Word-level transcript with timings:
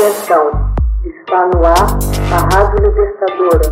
Atenção, 0.00 0.74
está 1.04 1.46
no 1.48 1.62
ar 1.62 1.98
a 2.32 2.56
Rádio 2.56 2.88
Libertadora. 2.88 3.70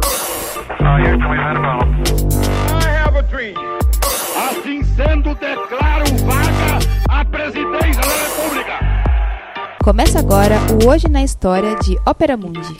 Assim 4.36 4.82
sendo, 4.82 5.34
declaro 5.36 6.04
vaga 6.26 6.78
a 7.08 7.24
presidência 7.24 8.02
da 8.02 8.12
República. 8.26 8.78
Começa 9.82 10.18
agora 10.18 10.56
o 10.84 10.90
Hoje 10.90 11.08
na 11.08 11.24
História 11.24 11.74
de 11.76 11.96
Ópera 12.06 12.36
Mundi. 12.36 12.76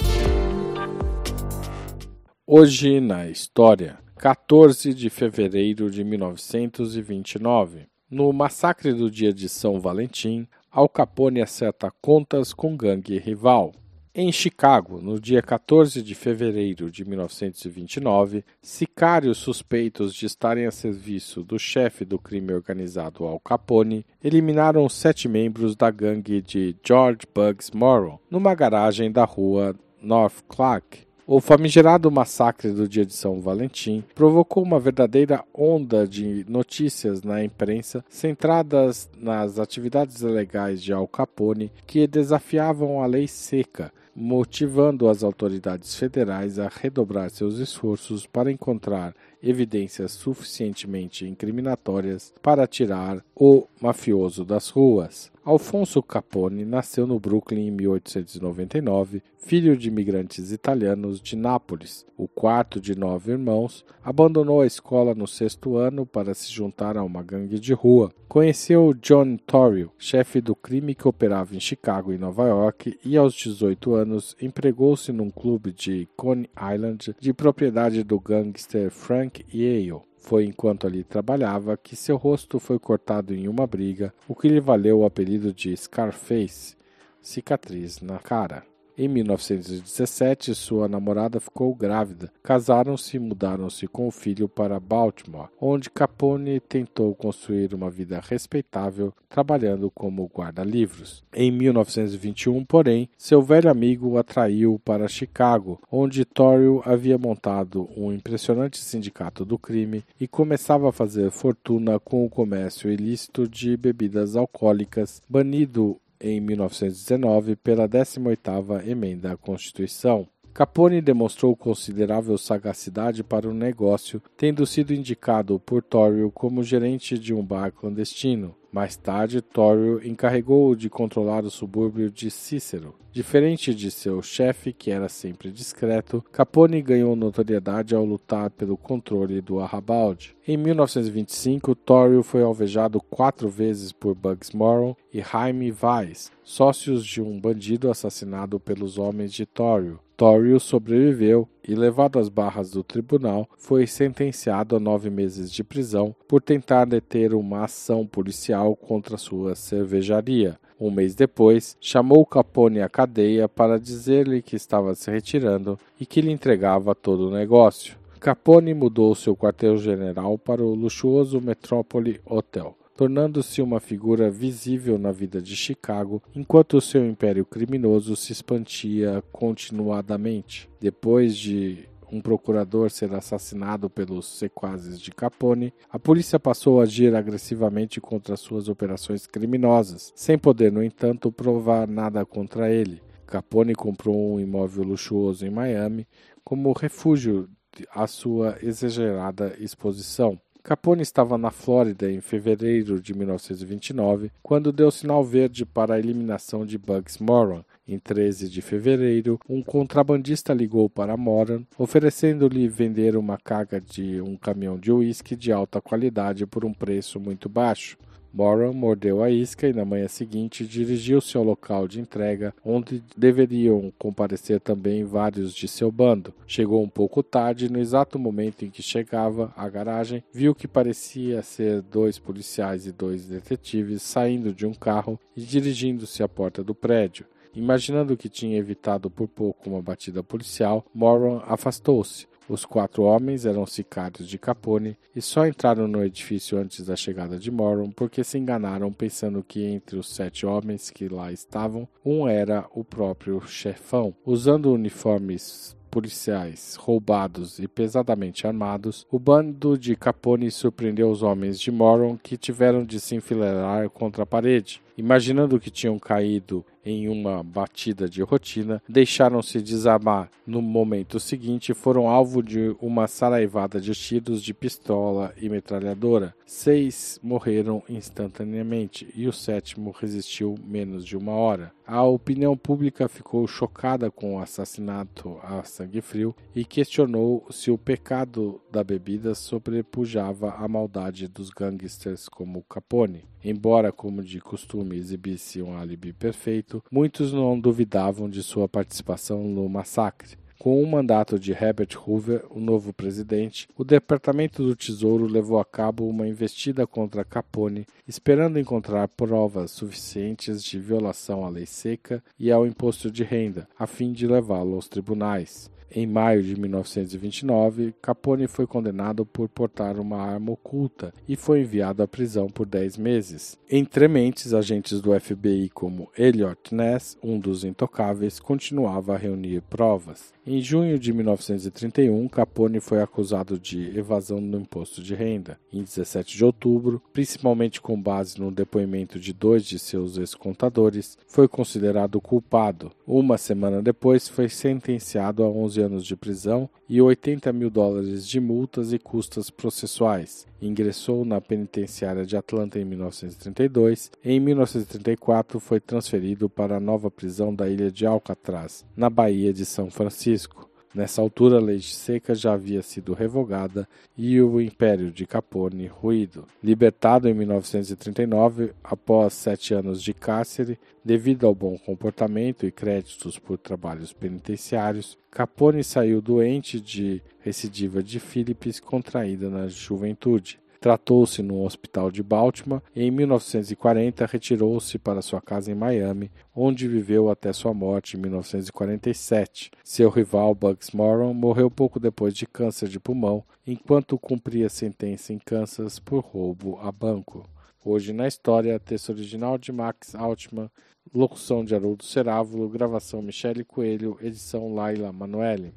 Hoje 2.47 3.01
na 3.01 3.31
História, 3.31 3.99
14 4.19 4.93
de 4.93 5.09
fevereiro 5.09 5.91
de 5.91 6.05
1929. 6.05 7.89
No 8.11 8.31
massacre 8.31 8.93
do 8.93 9.11
dia 9.11 9.33
de 9.33 9.49
São 9.49 9.81
Valentim, 9.81 10.47
Al 10.71 10.87
Capone 10.87 11.41
acerta 11.41 11.91
contas 12.01 12.53
com 12.53 12.77
gangue 12.77 13.19
rival. 13.19 13.73
Em 14.15 14.31
Chicago, 14.31 15.01
no 15.01 15.19
dia 15.19 15.41
14 15.41 16.03
de 16.03 16.15
fevereiro 16.15 16.91
de 16.91 17.07
1929, 17.07 18.45
sicários 18.61 19.39
suspeitos 19.39 20.13
de 20.15 20.27
estarem 20.27 20.67
a 20.67 20.71
serviço 20.71 21.43
do 21.43 21.59
chefe 21.59 22.05
do 22.05 22.19
crime 22.19 22.53
organizado 22.53 23.25
Al 23.25 23.41
Capone 23.41 24.05
eliminaram 24.23 24.87
sete 24.91 25.27
membros 25.27 25.75
da 25.75 25.91
gangue 25.91 26.43
de 26.43 26.77
George 26.85 27.21
Bugs 27.35 27.71
Morrow 27.71 28.21
numa 28.31 28.55
garagem 28.55 29.11
da 29.11 29.25
rua 29.25 29.75
North 30.03 30.43
Clark, 30.49 31.08
o 31.31 31.43
famigerado 31.43 32.11
massacre 32.11 32.73
do 32.73 32.89
dia 32.89 33.05
de 33.05 33.13
São 33.13 33.39
Valentim 33.39 34.03
provocou 34.15 34.63
uma 34.63 34.81
verdadeira 34.81 35.45
onda 35.53 36.09
de 36.09 36.43
notícias 36.49 37.23
na 37.23 37.45
imprensa 37.45 38.03
centradas 38.09 39.11
nas 39.15 39.59
atividades 39.59 40.23
ilegais 40.23 40.83
de 40.83 40.91
Al 40.91 41.07
Capone 41.07 41.71
que 41.87 42.07
desafiavam 42.07 43.03
a 43.03 43.07
lei 43.07 43.29
seca, 43.29 43.93
motivando 44.17 45.07
as 45.07 45.23
autoridades 45.23 45.95
federais 45.95 46.59
a 46.59 46.67
redobrar 46.67 47.29
seus 47.29 47.59
esforços 47.59 48.27
para 48.27 48.51
encontrar 48.51 49.15
evidências 49.43 50.13
suficientemente 50.13 51.27
incriminatórias 51.27 52.33
para 52.41 52.67
tirar 52.67 53.23
o 53.39 53.69
mafioso 53.81 54.45
das 54.45 54.69
ruas. 54.69 55.31
Alfonso 55.45 56.03
Capone 56.03 56.65
nasceu 56.65 57.07
no 57.07 57.21
Brooklyn 57.21 57.69
em 57.69 57.71
1899, 57.71 59.23
filho 59.39 59.77
de 59.77 59.89
imigrantes 59.89 60.51
italianos 60.51 61.23
de 61.23 61.37
Nápoles. 61.37 62.05
O 62.19 62.27
quarto 62.27 62.81
de 62.81 62.99
nove 62.99 63.33
irmãos 63.33 63.85
abandonou 64.05 64.61
a 64.61 64.67
escola 64.67 65.15
no 65.15 65.27
sexto 65.27 65.77
ano 65.77 66.05
para 66.05 66.35
se 66.35 66.53
juntar 66.53 66.99
a 66.99 67.05
uma 67.05 67.23
gangue 67.23 67.59
de 67.59 67.73
rua. 67.73 68.13
Conheceu 68.29 68.93
John 68.93 69.37
Torrio, 69.37 69.93
chefe 69.97 70.41
do 70.41 70.55
crime 70.55 70.95
que 70.95 71.09
operava 71.09 71.55
em 71.55 71.61
Chicago 71.61 72.13
e 72.13 72.19
Nova 72.19 72.47
York, 72.47 72.99
e 73.03 73.17
aos 73.17 73.33
18 73.33 73.95
anos 73.95 74.37
empregou-se 74.43 75.13
num 75.13 75.31
clube 75.31 75.73
de 75.73 76.09
Coney 76.17 76.51
Island 76.75 77.15
de 77.19 77.33
propriedade 77.33 78.03
do 78.03 78.19
gangster 78.19 78.91
Frank 78.91 79.47
Yale. 79.51 80.08
Foi 80.19 80.45
enquanto 80.45 80.87
ali 80.87 81.05
trabalhava 81.05 81.77
que 81.77 81.97
seu 81.97 82.17
rosto 82.17 82.59
foi 82.59 82.79
cortado 82.79 83.35
em 83.35 83.49
uma 83.49 83.67
briga, 83.67 84.13
o 84.29 84.35
que 84.35 84.49
lhe 84.49 84.61
valeu 84.61 85.01
o 85.01 85.05
apelido 85.07 85.53
de 85.55 85.75
Scarface, 85.77 86.77
cicatriz 87.23 88.01
na 88.01 88.19
cara. 88.19 88.65
Em 89.01 89.07
1917, 89.07 90.57
sua 90.57 90.89
namorada 90.89 91.39
ficou 91.39 91.73
grávida. 91.73 92.33
Casaram-se 92.43 93.17
e 93.17 93.21
mudaram-se 93.21 93.87
com 93.87 94.09
o 94.09 94.11
filho 94.11 94.49
para 94.49 94.81
Baltimore, 94.81 95.51
onde 95.61 95.89
Capone 95.89 96.59
tentou 96.59 97.15
construir 97.15 97.73
uma 97.73 97.89
vida 97.89 98.21
respeitável 98.21 99.15
trabalhando 99.29 99.89
como 99.89 100.29
guarda-livros. 100.35 101.23
Em 101.33 101.53
1921, 101.53 102.65
porém, 102.65 103.09
seu 103.17 103.41
velho 103.41 103.71
amigo 103.71 104.09
o 104.09 104.19
atraiu 104.19 104.81
para 104.85 105.07
Chicago, 105.07 105.81
onde 105.93 106.25
Torrio 106.25 106.83
havia 106.85 107.17
montado 107.17 107.89
um 107.97 108.13
impressionante 108.13 108.79
sindicato 108.79 109.45
do 109.45 109.57
crime 109.57 110.03
e 110.21 110.27
começava 110.27 110.89
a 110.89 110.93
fazer 110.93 111.31
fortuna 111.31 112.01
com 112.01 112.25
o 112.25 112.31
comércio 112.31 112.91
ilícito 112.91 113.47
de 113.47 113.77
bebidas 113.77 114.35
alcoólicas, 114.35 115.23
banido 115.29 116.01
em 116.21 116.41
1919 116.41 117.57
pela 117.57 117.89
18ª 117.89 118.87
emenda 118.87 119.33
à 119.33 119.37
Constituição. 119.37 120.29
Capone 120.59 121.01
demonstrou 121.01 121.55
considerável 121.55 122.37
sagacidade 122.37 123.23
para 123.23 123.49
o 123.49 123.55
negócio, 123.55 124.21
tendo 124.37 124.67
sido 124.67 124.93
indicado 124.93 125.61
por 125.61 125.85
Torrio 125.85 126.33
como 126.33 126.65
gerente 126.65 127.17
de 127.17 127.33
um 127.33 127.45
bar 127.45 127.71
clandestino. 127.71 128.57
Mais 128.73 128.97
tarde, 128.97 129.41
Torrio 129.41 130.05
encarregou-o 130.05 130.75
de 130.75 130.91
controlar 130.91 131.45
o 131.45 131.51
subúrbio 131.51 132.11
de 132.11 132.29
Cícero. 132.29 132.97
Diferente 133.13 133.73
de 133.73 133.89
seu 133.89 134.21
chefe, 134.21 134.73
que 134.73 134.91
era 134.91 135.09
sempre 135.09 135.53
discreto, 135.53 136.25
Capone 136.33 136.83
ganhou 136.83 137.15
notoriedade 137.15 137.95
ao 137.95 138.05
lutar 138.05 138.51
pelo 138.51 138.77
controle 138.77 139.41
do 139.41 139.61
arrabalde. 139.61 140.35
Em 140.45 140.57
1925, 140.57 141.73
Torrio 141.77 142.25
foi 142.25 142.43
alvejado 142.43 143.01
quatro 143.01 143.49
vezes 143.49 143.93
por 143.93 144.13
Bugs 144.13 144.51
Morrow 144.51 144.97
e 145.15 145.21
Jaime 145.21 145.73
Weiss, 145.81 146.33
sócios 146.43 147.07
de 147.07 147.23
um 147.23 147.41
bandido 147.41 147.89
assassinado 147.89 148.59
pelos 148.59 148.99
homens 148.99 149.33
de 149.33 149.47
Torrio. 149.47 150.01
Torrio 150.19 150.59
sobreviveu 150.59 151.49
e, 151.63 151.77
levado 151.77 152.19
às 152.19 152.29
barras 152.29 152.73
do 152.73 152.83
tribunal, 152.83 153.49
foi 153.57 153.87
sentenciado 153.87 154.75
a 154.75 154.81
nove 154.81 155.09
meses 155.09 155.49
de 155.49 155.63
prisão 155.63 156.13
por 156.27 156.43
tentar 156.43 156.87
deter 156.87 157.33
uma 157.33 157.63
ação 157.63 158.05
policial 158.05 158.75
contra 158.75 159.17
sua 159.17 159.55
cervejaria. 159.55 160.59
Um 160.81 160.91
mês 160.91 161.15
depois, 161.15 161.77
chamou 161.81 162.27
Capone 162.27 162.83
à 162.83 162.89
cadeia 162.89 163.49
para 163.49 163.79
dizer-lhe 163.79 164.43
que 164.43 164.57
estava 164.57 164.93
se 164.97 165.09
retirando 165.09 165.79
e 166.01 166.05
que 166.05 166.21
lhe 166.21 166.33
entregava 166.33 166.97
todo 166.97 167.29
o 167.29 167.33
negócio. 167.33 167.97
Capone 168.19 168.75
mudou 168.75 169.15
seu 169.15 169.37
quartel-general 169.37 170.37
para 170.37 170.65
o 170.65 170.75
luxuoso 170.75 171.41
Metropole 171.41 172.21
Hotel 172.27 172.75
tornando-se 172.99 173.63
uma 173.63 173.79
figura 173.79 174.29
visível 174.29 174.99
na 174.99 175.13
vida 175.13 175.41
de 175.41 175.55
Chicago, 175.55 176.21
enquanto 176.35 176.81
seu 176.81 177.09
império 177.09 177.47
criminoso 177.47 178.17
se 178.17 178.33
expandia 178.33 179.23
continuadamente. 179.31 180.69
Depois 180.81 181.37
de 181.37 181.89
um 182.11 182.21
procurador 182.21 182.91
ser 182.91 183.15
assassinado 183.15 183.89
pelos 183.89 184.27
sequazes 184.27 185.01
de 185.01 185.13
Capone, 185.13 185.73
a 185.89 185.97
polícia 185.97 186.41
passou 186.41 186.81
a 186.81 186.83
agir 186.83 187.15
agressivamente 187.15 188.01
contra 188.01 188.37
suas 188.37 188.69
operações 188.69 189.29
criminosas, 189.29 190.13
sem 190.17 190.37
poder, 190.37 190.73
no 190.73 190.83
entanto, 190.83 191.31
provar 191.31 191.87
nada 191.87 192.27
contra 192.27 192.69
ele. 192.69 193.01
Capone 193.29 193.77
comprou 193.77 194.35
um 194.35 194.41
imóvel 194.41 194.83
luxuoso 194.83 195.47
em 195.47 195.51
Miami 195.51 196.05
como 196.43 196.73
refúgio 196.73 197.49
à 197.95 198.09
sua 198.09 198.59
exagerada 198.61 199.55
exposição. 199.61 200.41
Capone 200.69 201.01
estava 201.01 201.39
na 201.39 201.51
Flórida 201.51 202.13
em 202.13 202.21
fevereiro 202.21 203.01
de 203.01 203.15
1929, 203.15 204.31
quando 204.43 204.71
deu 204.71 204.91
sinal 204.91 205.25
verde 205.25 205.65
para 205.65 205.95
a 205.95 205.99
eliminação 205.99 206.67
de 206.67 206.77
Bugs 206.77 207.17
Moran. 207.17 207.65
Em 207.89 207.99
13 207.99 208.51
de 208.51 208.61
fevereiro, 208.61 209.41
um 209.49 209.63
contrabandista 209.63 210.53
ligou 210.53 210.91
para 210.91 211.17
Moran, 211.17 211.63
oferecendo-lhe 211.79 212.69
vender 212.69 213.17
uma 213.17 213.39
carga 213.39 213.81
de 213.81 214.21
um 214.21 214.37
caminhão 214.37 214.79
de 214.79 214.93
uísque 214.93 215.35
de 215.35 215.51
alta 215.51 215.81
qualidade 215.81 216.45
por 216.45 216.67
um 216.67 216.75
preço 216.75 217.19
muito 217.19 217.49
baixo. 217.49 217.97
Moran 218.33 218.73
mordeu 218.73 219.23
a 219.23 219.31
isca 219.31 219.67
e 219.67 219.73
na 219.73 219.85
manhã 219.85 220.09
seguinte 220.09 220.67
dirigiu-se 220.67 221.37
ao 221.37 221.45
local 221.45 221.89
de 221.89 222.01
entrega, 222.01 222.55
onde 222.65 223.03
deveriam 223.17 223.93
comparecer 223.99 224.61
também 224.61 225.05
vários 225.05 225.55
de 225.55 225.67
seu 225.67 225.91
bando. 225.91 226.33
Chegou 226.47 226.83
um 226.83 226.89
pouco 226.89 227.23
tarde 227.23 227.67
e 227.67 227.69
no 227.69 227.79
exato 227.79 228.19
momento 228.19 228.65
em 228.65 228.71
que 228.71 228.83
chegava 228.83 229.53
à 229.57 229.69
garagem, 229.69 230.23
viu 230.33 230.55
que 230.55 230.69
parecia 230.69 231.43
ser 231.43 231.83
dois 231.83 232.19
policiais 232.19 232.87
e 232.87 232.93
dois 232.93 233.25
detetives 233.25 234.03
saindo 234.03 234.53
de 234.53 234.67
um 234.67 234.75
carro 234.75 235.19
e 235.37 235.41
dirigindo-se 235.41 236.23
à 236.23 236.29
porta 236.29 236.63
do 236.63 236.75
prédio. 236.75 237.27
Imaginando 237.55 238.17
que 238.17 238.29
tinha 238.29 238.59
evitado 238.59 239.11
por 239.11 239.27
pouco 239.27 239.69
uma 239.69 239.83
batida 239.83 240.23
policial, 240.23 240.85
Moran 240.95 241.41
afastou-se. 241.47 242.27
Os 242.49 242.65
quatro 242.65 243.03
homens 243.03 243.45
eram 243.45 243.67
sicários 243.67 244.27
de 244.27 244.39
Capone 244.39 244.97
e 245.15 245.21
só 245.21 245.47
entraram 245.47 245.87
no 245.87 246.03
edifício 246.03 246.57
antes 246.59 246.87
da 246.87 246.97
chegada 246.97 247.39
de 247.39 247.51
Moron 247.51 247.91
porque 247.91 248.25
se 248.25 248.39
enganaram 248.39 248.91
pensando 248.91 249.45
que 249.47 249.65
entre 249.65 249.99
os 249.99 250.09
sete 250.09 250.47
homens 250.47 250.91
que 250.91 251.09
lá 251.09 251.31
estavam, 251.31 251.87
um 252.05 252.27
era 252.27 252.67
o 252.75 252.83
próprio 252.83 253.41
chefão. 253.43 254.15
Usando 254.25 254.73
uniformes 254.73 255.77
policiais 255.89 256.77
roubados 256.77 257.59
e 257.59 257.67
pesadamente 257.67 258.47
armados, 258.47 259.07
o 259.11 259.19
bando 259.19 259.77
de 259.77 259.97
Capone 259.97 260.51
surpreendeu 260.51 261.11
os 261.11 261.23
homens 261.23 261.59
de 261.59 261.71
Moron 261.71 262.17
que 262.17 262.37
tiveram 262.37 262.85
de 262.85 263.01
se 263.01 263.15
enfileirar 263.15 263.89
contra 263.91 264.23
a 264.23 264.27
parede. 264.27 264.83
Imaginando 264.97 265.61
que 265.61 265.71
tinham 265.71 265.99
caído 265.99 266.65
em 266.85 267.09
uma 267.09 267.43
batida 267.43 268.09
de 268.09 268.23
rotina, 268.23 268.83
deixaram-se 268.89 269.61
desarmar 269.61 270.31
no 270.47 270.63
momento 270.63 271.21
seguinte 271.21 271.73
e 271.73 271.75
foram 271.75 272.09
alvo 272.09 272.43
de 272.43 272.75
uma 272.81 273.07
saraivada 273.07 273.81
de 273.81 273.93
tiros 273.93 274.43
de 274.43 274.55
pistola 274.55 275.33
e 275.41 275.49
metralhadora. 275.49 276.35
Seis 276.47 277.21
morreram 277.23 277.83
instantaneamente 277.89 279.07
e 279.15 279.29
o 279.29 279.33
sétimo 279.33 279.91
resistiu 279.91 280.55
menos 280.65 281.05
de 281.05 281.17
uma 281.17 281.33
hora. 281.33 281.73
A 281.87 282.03
opinião 282.03 282.55
pública 282.55 283.09
ficou 283.09 283.47
chocada 283.47 284.11
com 284.11 284.37
o 284.37 284.39
assassinato 284.39 285.39
a 285.43 285.63
sangue 285.65 286.03
frio 286.03 286.35
e 286.55 286.63
questionou 286.63 287.47
se 287.51 287.71
o 287.71 287.79
pecado 287.79 288.61
da 288.71 288.85
bebida 288.85 289.35
sobrepujava 289.35 290.51
a 290.51 290.69
maldade 290.69 291.29
dos 291.29 291.49
gangsters 291.49 292.29
como 292.29 292.63
Capone. 292.63 293.25
Embora, 293.43 293.93
como 293.93 294.23
de 294.23 294.41
costume, 294.41 294.97
exibisse 294.97 295.63
um 295.63 295.77
álibi 295.77 296.13
perfeito, 296.13 296.68
muitos 296.91 297.33
não 297.33 297.59
duvidavam 297.59 298.29
de 298.29 298.43
sua 298.43 298.69
participação 298.69 299.45
no 299.45 299.69
massacre. 299.69 300.37
Com 300.59 300.83
o 300.83 300.87
mandato 300.87 301.39
de 301.39 301.53
Herbert 301.53 301.97
Hoover, 302.05 302.45
o 302.51 302.59
novo 302.59 302.93
presidente, 302.93 303.69
o 303.77 303.85
Departamento 303.85 304.65
do 304.65 304.75
Tesouro 304.75 305.25
levou 305.25 305.61
a 305.61 305.65
cabo 305.65 306.09
uma 306.09 306.27
investida 306.27 306.85
contra 306.85 307.25
Capone, 307.25 307.87
esperando 308.09 308.59
encontrar 308.59 309.07
provas 309.07 309.71
suficientes 309.71 310.65
de 310.65 310.81
violação 310.81 311.45
à 311.45 311.49
lei 311.49 311.65
seca 311.65 312.21
e 312.37 312.51
ao 312.51 312.67
imposto 312.67 313.09
de 313.09 313.23
renda, 313.23 313.69
a 313.79 313.87
fim 313.87 314.13
de 314.13 314.27
levá-lo 314.27 314.75
aos 314.75 314.89
tribunais. 314.89 315.71
Em 315.91 316.07
maio 316.07 316.43
de 316.43 316.59
1929, 316.61 317.95
Capone 318.03 318.47
foi 318.47 318.67
condenado 318.67 319.25
por 319.25 319.49
portar 319.49 319.99
uma 319.99 320.19
arma 320.19 320.53
oculta 320.53 321.15
e 321.27 321.35
foi 321.35 321.63
enviado 321.63 322.03
à 322.03 322.09
prisão 322.09 322.47
por 322.49 322.67
10 322.67 322.99
meses. 322.99 323.59
Entre 323.71 324.07
mentes, 324.07 324.53
agentes 324.53 325.01
do 325.01 325.19
FBI 325.19 325.71
como 325.71 326.11
Elliot 326.17 326.75
Ness, 326.75 327.17
um 327.23 327.39
dos 327.39 327.65
intocáveis, 327.65 328.39
continuava 328.39 329.15
a 329.15 329.19
reunir 329.19 329.63
provas. 329.63 330.33
Em 330.47 330.61
junho 330.61 330.99
de 330.99 331.13
1931, 331.13 332.29
Capone 332.29 332.81
foi 332.81 333.03
acusado 333.03 333.59
de 333.59 333.99
evasão 333.99 334.41
no 334.41 334.61
imposto 334.61 335.03
de 335.03 335.15
renda. 335.15 335.59
Em 335.73 335.83
17 335.83 336.37
de 336.37 336.45
outubro, 336.45 337.03
principalmente 337.13 337.81
com 337.81 338.01
base 338.01 338.41
no 338.41 338.51
depoimento 338.51 339.19
de 339.19 339.33
dois 339.33 339.65
de 339.65 339.79
seus 339.79 340.19
ex-contadores, 340.19 341.19
foi 341.27 341.49
considerado 341.49 342.21
culpado. 342.21 342.91
Uma 343.07 343.39
semana 343.39 343.83
depois, 343.83 344.29
foi 344.29 344.49
sentenciado 344.49 345.43
a 345.43 345.49
11 345.49 345.78
anos 345.81 346.05
de 346.05 346.17
prisão 346.17 346.69
e 346.89 347.01
80 347.01 347.53
mil 347.53 347.71
dólares 347.71 348.27
de 348.27 348.41
multas 348.41 348.93
e 348.93 348.99
custas 348.99 349.51
processuais. 349.51 350.47
Ingressou 350.61 351.25
na 351.25 351.41
penitenciária 351.41 352.25
de 352.25 352.37
Atlanta 352.37 352.79
em 352.79 352.85
1932. 352.85 354.11
Em 354.25 354.41
1934, 354.41 355.61
foi 355.61 355.81
transferido 355.81 356.49
para 356.49 356.77
a 356.77 356.81
nova 356.81 357.11
prisão 357.11 357.55
da 357.55 357.69
ilha 357.69 357.91
de 357.91 358.07
Alcatraz, 358.07 358.85
na 358.97 359.09
Baía 359.09 359.53
de 359.53 359.65
São 359.65 359.91
Francisco. 359.91 360.68
Nessa 360.99 361.23
altura, 361.23 361.59
a 361.59 361.61
lei 361.61 361.81
seca 361.81 362.35
já 362.35 362.55
havia 362.55 362.83
sido 362.83 363.15
revogada 363.15 363.89
e 364.17 364.43
o 364.43 364.61
império 364.61 365.13
de 365.13 365.25
Capone 365.27 365.87
ruído. 365.87 366.45
Libertado 366.61 367.29
em 367.29 367.35
1939, 367.35 368.73
após 368.83 369.33
sete 369.35 369.73
anos 369.73 370.03
de 370.03 370.13
cárcere, 370.13 370.77
devido 371.05 371.47
ao 371.47 371.55
bom 371.55 371.79
comportamento 371.79 372.67
e 372.67 372.73
créditos 372.73 373.39
por 373.39 373.59
trabalhos 373.59 374.13
penitenciários, 374.13 375.17
Capone 375.31 375.85
saiu 375.85 376.21
doente 376.21 376.81
de 376.81 377.23
recidiva 377.39 378.03
de 378.03 378.19
Philips 378.19 378.81
contraída 378.81 379.49
na 379.49 379.69
juventude. 379.69 380.59
Tratou-se 380.81 381.43
num 381.43 381.65
hospital 381.65 382.11
de 382.11 382.23
Baltimore 382.23 382.81
e 382.95 383.03
em 383.03 383.11
1940 383.11 384.25
retirou-se 384.27 384.97
para 384.99 385.21
sua 385.21 385.41
casa 385.41 385.73
em 385.73 385.75
Miami, 385.75 386.31
onde 386.55 386.87
viveu 386.87 387.29
até 387.29 387.53
sua 387.53 387.75
morte 387.75 388.17
em 388.17 388.21
1947. 388.21 389.73
Seu 389.83 390.09
rival 390.09 390.55
Bugs 390.55 390.93
Moran 390.93 391.33
morreu 391.33 391.69
pouco 391.69 391.99
depois 391.99 392.33
de 392.33 392.47
câncer 392.47 392.89
de 392.89 393.01
pulmão, 393.01 393.43
enquanto 393.67 394.19
cumpria 394.19 394.69
sentença 394.69 395.33
em 395.33 395.39
Kansas 395.39 395.99
por 395.99 396.21
roubo 396.21 396.79
a 396.81 396.93
banco. 396.93 397.45
Hoje 397.85 398.13
na 398.13 398.29
história, 398.29 398.79
texto 398.79 399.11
original 399.11 399.59
de 399.59 399.73
Max 399.73 400.15
Altman, 400.15 400.71
locução 401.13 401.65
de 401.65 401.75
Haroldo 401.75 402.05
Cerávulo, 402.05 402.69
gravação 402.69 403.21
Michele 403.21 403.65
Coelho, 403.65 404.17
edição 404.21 404.73
Laila 404.75 405.13
Manoeli. 405.13 405.75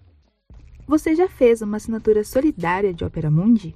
Você 0.88 1.16
já 1.16 1.28
fez 1.28 1.62
uma 1.62 1.78
assinatura 1.78 2.24
solidária 2.24 2.94
de 2.94 3.04
Opera 3.04 3.32
Mundi? 3.32 3.76